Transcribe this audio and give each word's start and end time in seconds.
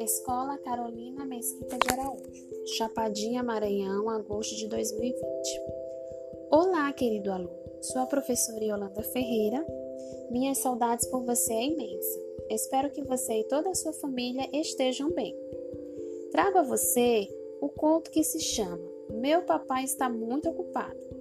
Escola 0.00 0.58
Carolina 0.58 1.24
Mesquita 1.24 1.78
de 1.78 1.92
Araújo, 1.92 2.66
Chapadinha, 2.76 3.42
Maranhão, 3.44 4.10
agosto 4.10 4.56
de 4.56 4.66
2020. 4.66 5.20
Olá, 6.50 6.92
querido 6.92 7.30
aluno. 7.30 7.52
Sou 7.80 8.02
a 8.02 8.06
professora 8.06 8.64
Yolanda 8.64 9.02
Ferreira. 9.02 9.64
Minhas 10.30 10.58
saudades 10.58 11.06
por 11.06 11.24
você 11.24 11.52
é 11.52 11.66
imensa. 11.66 12.18
Espero 12.50 12.90
que 12.90 13.04
você 13.04 13.40
e 13.40 13.44
toda 13.44 13.70
a 13.70 13.74
sua 13.74 13.92
família 13.92 14.48
estejam 14.52 15.12
bem. 15.12 15.36
Trago 16.32 16.58
a 16.58 16.62
você 16.62 17.28
o 17.60 17.68
conto 17.68 18.10
que 18.10 18.24
se 18.24 18.40
chama 18.40 18.80
Meu 19.10 19.42
Papai 19.42 19.84
Está 19.84 20.08
Muito 20.08 20.48
Ocupado. 20.48 21.17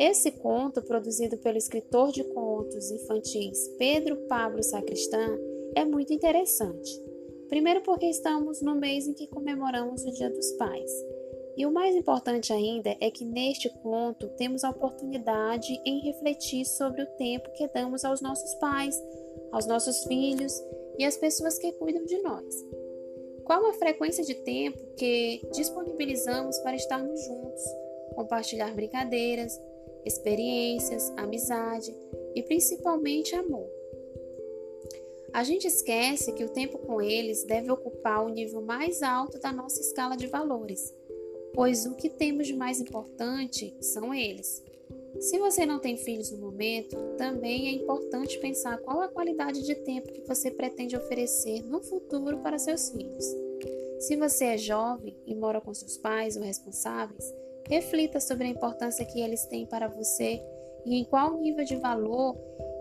Esse 0.00 0.32
conto, 0.32 0.82
produzido 0.82 1.36
pelo 1.36 1.58
escritor 1.58 2.10
de 2.10 2.24
contos 2.24 2.90
infantis 2.90 3.68
Pedro 3.78 4.16
Pablo 4.26 4.62
Sacristã, 4.62 5.38
é 5.76 5.84
muito 5.84 6.12
interessante 6.12 7.10
Primeiro, 7.50 7.80
porque 7.80 8.06
estamos 8.06 8.62
no 8.62 8.76
mês 8.76 9.08
em 9.08 9.12
que 9.12 9.26
comemoramos 9.26 10.04
o 10.04 10.12
Dia 10.12 10.30
dos 10.30 10.52
Pais. 10.52 10.90
E 11.56 11.66
o 11.66 11.72
mais 11.72 11.96
importante 11.96 12.52
ainda 12.52 12.96
é 13.00 13.10
que 13.10 13.24
neste 13.24 13.68
conto 13.82 14.28
temos 14.36 14.62
a 14.62 14.70
oportunidade 14.70 15.82
em 15.84 16.00
refletir 16.00 16.64
sobre 16.64 17.02
o 17.02 17.06
tempo 17.16 17.50
que 17.54 17.66
damos 17.66 18.04
aos 18.04 18.20
nossos 18.20 18.54
pais, 18.54 18.96
aos 19.50 19.66
nossos 19.66 20.04
filhos 20.04 20.52
e 20.96 21.04
às 21.04 21.16
pessoas 21.16 21.58
que 21.58 21.72
cuidam 21.72 22.04
de 22.04 22.22
nós. 22.22 22.54
Qual 23.44 23.66
a 23.66 23.72
frequência 23.72 24.24
de 24.24 24.36
tempo 24.36 24.78
que 24.96 25.42
disponibilizamos 25.52 26.56
para 26.60 26.76
estarmos 26.76 27.20
juntos, 27.24 27.64
compartilhar 28.14 28.72
brincadeiras, 28.72 29.60
experiências, 30.04 31.12
amizade 31.16 31.94
e 32.34 32.42
principalmente 32.42 33.34
amor? 33.34 33.68
A 35.32 35.44
gente 35.44 35.66
esquece 35.66 36.32
que 36.32 36.44
o 36.44 36.48
tempo 36.48 36.78
com 36.78 37.00
eles 37.00 37.44
deve 37.44 37.70
ocupar 37.70 38.24
o 38.24 38.28
nível 38.28 38.60
mais 38.60 39.00
alto 39.02 39.38
da 39.38 39.52
nossa 39.52 39.80
escala 39.80 40.16
de 40.16 40.26
valores, 40.26 40.92
pois 41.54 41.86
o 41.86 41.94
que 41.94 42.08
temos 42.08 42.48
de 42.48 42.54
mais 42.54 42.80
importante 42.80 43.76
são 43.80 44.12
eles. 44.12 44.62
Se 45.20 45.38
você 45.38 45.66
não 45.66 45.78
tem 45.78 45.96
filhos 45.96 46.30
no 46.30 46.38
momento, 46.38 46.96
também 47.16 47.68
é 47.68 47.72
importante 47.72 48.38
pensar 48.38 48.78
qual 48.78 49.00
a 49.00 49.08
qualidade 49.08 49.64
de 49.64 49.74
tempo 49.74 50.12
que 50.12 50.26
você 50.26 50.50
pretende 50.50 50.96
oferecer 50.96 51.62
no 51.62 51.82
futuro 51.82 52.38
para 52.38 52.58
seus 52.58 52.90
filhos. 52.90 53.24
Se 54.00 54.16
você 54.16 54.46
é 54.46 54.58
jovem 54.58 55.16
e 55.26 55.34
mora 55.34 55.60
com 55.60 55.74
seus 55.74 55.96
pais 55.98 56.36
ou 56.36 56.42
responsáveis, 56.42 57.34
reflita 57.70 58.18
sobre 58.18 58.48
a 58.48 58.50
importância 58.50 59.04
que 59.04 59.20
eles 59.20 59.46
têm 59.46 59.64
para 59.64 59.86
você 59.86 60.42
e 60.84 60.96
em 60.96 61.04
qual 61.04 61.40
nível 61.40 61.64
de 61.64 61.76
valor 61.76 62.36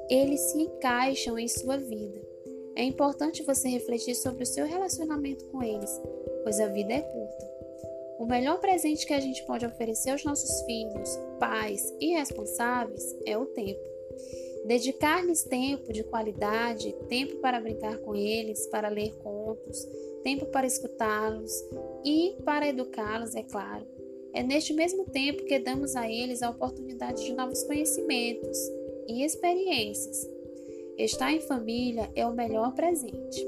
eles 0.09 0.41
se 0.41 0.57
encaixam 0.57 1.37
em 1.37 1.47
sua 1.47 1.77
vida. 1.77 2.19
É 2.75 2.83
importante 2.83 3.43
você 3.43 3.69
refletir 3.69 4.15
sobre 4.15 4.43
o 4.43 4.47
seu 4.47 4.65
relacionamento 4.65 5.45
com 5.45 5.61
eles, 5.61 6.01
pois 6.43 6.59
a 6.59 6.67
vida 6.67 6.91
é 6.91 7.01
curta. 7.01 7.49
O 8.17 8.25
melhor 8.25 8.59
presente 8.59 9.05
que 9.05 9.13
a 9.13 9.19
gente 9.19 9.45
pode 9.45 9.65
oferecer 9.65 10.09
aos 10.09 10.25
nossos 10.25 10.61
filhos, 10.63 11.19
pais 11.39 11.93
e 12.01 12.13
responsáveis 12.13 13.15
é 13.25 13.37
o 13.37 13.45
tempo. 13.45 13.79
Dedicar-lhes 14.65 15.43
tempo 15.43 15.93
de 15.93 16.03
qualidade, 16.03 16.93
tempo 17.07 17.35
para 17.37 17.61
brincar 17.61 17.97
com 17.99 18.15
eles, 18.15 18.65
para 18.67 18.89
ler 18.89 19.15
contos, 19.17 19.87
tempo 20.23 20.47
para 20.47 20.67
escutá-los 20.67 21.53
e 22.03 22.35
para 22.43 22.67
educá-los, 22.67 23.35
é 23.35 23.43
claro. 23.43 23.98
É 24.33 24.43
neste 24.43 24.73
mesmo 24.73 25.05
tempo 25.05 25.45
que 25.45 25.59
damos 25.59 25.95
a 25.95 26.09
eles 26.09 26.41
a 26.41 26.49
oportunidade 26.49 27.23
de 27.23 27.33
novos 27.33 27.63
conhecimentos 27.63 28.57
e 29.07 29.23
experiências 29.23 30.27
Estar 30.99 31.31
em 31.31 31.39
família 31.39 32.11
é 32.13 32.25
o 32.25 32.33
melhor 32.33 32.73
presente. 32.73 33.47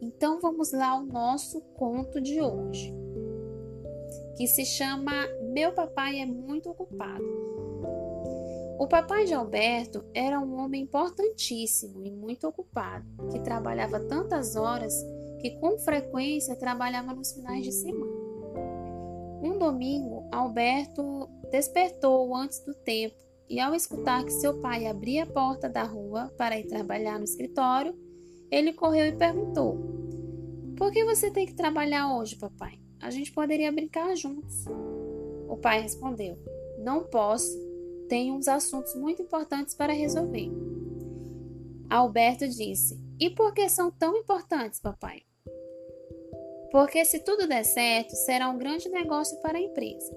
Então 0.00 0.40
vamos 0.40 0.72
lá 0.72 0.92
ao 0.92 1.02
nosso 1.02 1.60
conto 1.74 2.18
de 2.18 2.40
hoje, 2.40 2.90
que 4.38 4.46
se 4.46 4.64
chama 4.64 5.12
Meu 5.52 5.70
Papai 5.70 6.18
é 6.18 6.24
Muito 6.24 6.70
Ocupado. 6.70 7.22
O 8.78 8.86
papai 8.88 9.26
de 9.26 9.34
Alberto 9.34 10.02
era 10.14 10.40
um 10.40 10.58
homem 10.58 10.84
importantíssimo 10.84 12.02
e 12.06 12.10
muito 12.10 12.48
ocupado, 12.48 13.04
que 13.30 13.40
trabalhava 13.40 14.00
tantas 14.00 14.56
horas 14.56 14.94
que 15.42 15.50
com 15.60 15.78
frequência 15.78 16.56
trabalhava 16.56 17.12
nos 17.12 17.32
finais 17.32 17.62
de 17.62 17.72
semana. 17.72 18.19
Um 19.42 19.58
domingo, 19.58 20.28
Alberto 20.30 21.28
despertou 21.50 22.34
antes 22.36 22.60
do 22.64 22.74
tempo 22.74 23.16
e 23.48 23.58
ao 23.58 23.74
escutar 23.74 24.24
que 24.24 24.32
seu 24.32 24.60
pai 24.60 24.86
abria 24.86 25.24
a 25.24 25.26
porta 25.26 25.68
da 25.68 25.82
rua 25.82 26.32
para 26.36 26.58
ir 26.58 26.68
trabalhar 26.68 27.18
no 27.18 27.24
escritório, 27.24 27.92
ele 28.50 28.72
correu 28.72 29.06
e 29.06 29.16
perguntou: 29.16 29.76
Por 30.76 30.92
que 30.92 31.04
você 31.04 31.30
tem 31.30 31.46
que 31.46 31.54
trabalhar 31.54 32.16
hoje, 32.16 32.36
papai? 32.36 32.78
A 33.00 33.10
gente 33.10 33.32
poderia 33.32 33.72
brincar 33.72 34.14
juntos. 34.14 34.66
O 35.48 35.56
pai 35.56 35.80
respondeu: 35.80 36.38
Não 36.78 37.04
posso. 37.04 37.58
Tenho 38.08 38.34
uns 38.34 38.46
assuntos 38.46 38.94
muito 38.94 39.22
importantes 39.22 39.74
para 39.74 39.92
resolver. 39.92 40.50
Alberto 41.88 42.46
disse: 42.46 43.00
E 43.18 43.30
por 43.30 43.52
que 43.52 43.68
são 43.68 43.90
tão 43.90 44.16
importantes, 44.16 44.80
papai? 44.80 45.22
Porque 46.70 47.04
se 47.04 47.18
tudo 47.20 47.48
der 47.48 47.64
certo, 47.64 48.14
será 48.14 48.48
um 48.48 48.58
grande 48.58 48.88
negócio 48.88 49.36
para 49.38 49.58
a 49.58 49.60
empresa. 49.60 50.16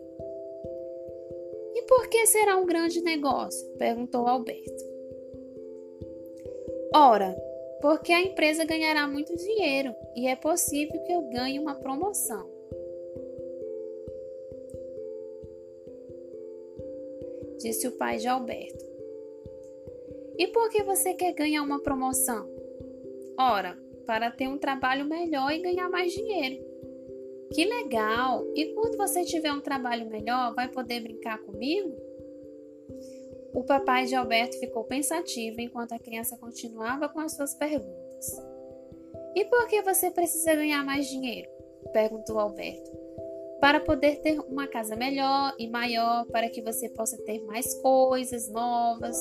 E 1.75 1.81
por 1.83 2.07
que 2.07 2.25
será 2.27 2.57
um 2.57 2.65
grande 2.65 3.01
negócio? 3.01 3.67
perguntou 3.77 4.27
Alberto. 4.27 4.93
Ora, 6.93 7.35
porque 7.81 8.13
a 8.13 8.21
empresa 8.21 8.63
ganhará 8.63 9.07
muito 9.07 9.35
dinheiro 9.35 9.95
e 10.15 10.27
é 10.27 10.35
possível 10.35 11.01
que 11.03 11.11
eu 11.11 11.21
ganhe 11.29 11.59
uma 11.59 11.75
promoção. 11.75 12.47
Disse 17.57 17.87
o 17.87 17.93
pai 17.93 18.17
de 18.17 18.27
Alberto. 18.27 18.85
E 20.37 20.47
por 20.47 20.69
que 20.69 20.83
você 20.83 21.13
quer 21.13 21.33
ganhar 21.33 21.63
uma 21.63 21.81
promoção? 21.81 22.47
Ora, 23.37 23.77
para 24.05 24.31
ter 24.31 24.47
um 24.47 24.57
trabalho 24.57 25.05
melhor 25.05 25.51
e 25.51 25.61
ganhar 25.61 25.89
mais 25.89 26.11
dinheiro. 26.11 26.63
Que 27.53 27.65
legal! 27.65 28.45
E 28.55 28.73
quando 28.73 28.97
você 28.97 29.23
tiver 29.23 29.51
um 29.51 29.61
trabalho 29.61 30.09
melhor, 30.09 30.53
vai 30.55 30.67
poder 30.67 31.01
brincar 31.01 31.37
comigo? 31.39 31.95
O 33.53 33.63
papai 33.63 34.05
de 34.05 34.15
Alberto 34.15 34.59
ficou 34.59 34.83
pensativo 34.83 35.61
enquanto 35.61 35.93
a 35.93 35.99
criança 35.99 36.35
continuava 36.37 37.07
com 37.07 37.19
as 37.19 37.33
suas 37.33 37.53
perguntas. 37.53 38.41
E 39.35 39.45
por 39.45 39.67
que 39.67 39.81
você 39.83 40.09
precisa 40.09 40.55
ganhar 40.55 40.83
mais 40.83 41.07
dinheiro? 41.07 41.49
perguntou 41.91 42.39
Alberto. 42.39 42.91
Para 43.59 43.79
poder 43.79 44.19
ter 44.21 44.39
uma 44.39 44.67
casa 44.67 44.95
melhor 44.95 45.53
e 45.59 45.67
maior, 45.69 46.25
para 46.25 46.49
que 46.49 46.61
você 46.61 46.89
possa 46.89 47.17
ter 47.23 47.39
mais 47.43 47.73
coisas 47.81 48.49
novas. 48.49 49.15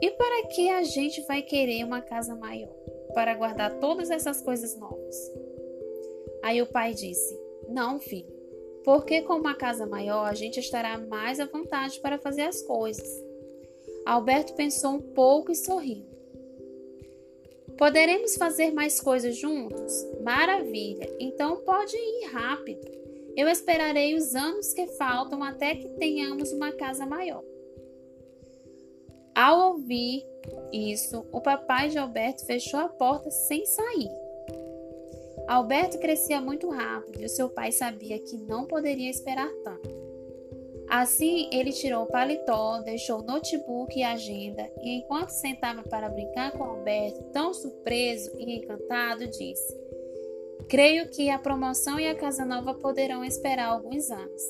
E 0.00 0.10
para 0.10 0.48
que 0.48 0.70
a 0.70 0.82
gente 0.82 1.22
vai 1.22 1.42
querer 1.42 1.84
uma 1.84 2.02
casa 2.02 2.34
maior? 2.34 2.74
Para 3.14 3.34
guardar 3.34 3.78
todas 3.78 4.10
essas 4.10 4.40
coisas 4.42 4.76
novas. 4.78 5.16
Aí 6.42 6.60
o 6.60 6.66
pai 6.66 6.92
disse: 6.92 7.38
Não, 7.68 7.98
filho, 7.98 8.32
porque 8.84 9.22
com 9.22 9.34
uma 9.34 9.54
casa 9.54 9.86
maior 9.86 10.26
a 10.26 10.34
gente 10.34 10.60
estará 10.60 10.98
mais 10.98 11.40
à 11.40 11.46
vontade 11.46 12.00
para 12.00 12.18
fazer 12.18 12.42
as 12.42 12.60
coisas. 12.62 13.08
Alberto 14.04 14.54
pensou 14.54 14.92
um 14.92 15.00
pouco 15.00 15.50
e 15.50 15.56
sorriu. 15.56 16.04
Poderemos 17.78 18.36
fazer 18.36 18.72
mais 18.72 19.00
coisas 19.00 19.36
juntos? 19.36 20.06
Maravilha! 20.22 21.08
Então 21.18 21.56
pode 21.64 21.96
ir 21.96 22.26
rápido. 22.26 22.86
Eu 23.36 23.48
esperarei 23.48 24.14
os 24.14 24.34
anos 24.34 24.72
que 24.72 24.86
faltam 24.86 25.42
até 25.42 25.74
que 25.74 25.88
tenhamos 25.88 26.52
uma 26.52 26.70
casa 26.70 27.04
maior. 27.04 27.42
Ao 29.34 29.72
ouvir 29.72 30.24
isso, 30.72 31.26
o 31.32 31.40
papai 31.40 31.88
de 31.88 31.98
Alberto 31.98 32.44
fechou 32.44 32.78
a 32.78 32.88
porta 32.88 33.30
sem 33.30 33.64
sair. 33.66 34.10
Alberto 35.48 35.98
crescia 35.98 36.40
muito 36.40 36.70
rápido 36.70 37.20
e 37.20 37.24
o 37.24 37.28
seu 37.28 37.50
pai 37.50 37.70
sabia 37.72 38.18
que 38.18 38.36
não 38.36 38.66
poderia 38.66 39.10
esperar 39.10 39.50
tanto. 39.62 39.94
Assim, 40.88 41.48
ele 41.52 41.72
tirou 41.72 42.04
o 42.04 42.06
paletó, 42.06 42.80
deixou 42.82 43.20
o 43.20 43.24
notebook 43.24 43.98
e 43.98 44.02
a 44.02 44.12
agenda 44.12 44.70
e, 44.82 44.98
enquanto 44.98 45.30
sentava 45.30 45.82
para 45.82 46.08
brincar 46.08 46.52
com 46.52 46.62
Alberto, 46.62 47.22
tão 47.32 47.52
surpreso 47.52 48.30
e 48.38 48.58
encantado, 48.58 49.26
disse: 49.26 49.76
Creio 50.68 51.10
que 51.10 51.30
a 51.30 51.38
promoção 51.38 51.98
e 51.98 52.06
a 52.06 52.14
casa 52.14 52.44
nova 52.44 52.74
poderão 52.74 53.24
esperar 53.24 53.68
alguns 53.68 54.10
anos. 54.10 54.42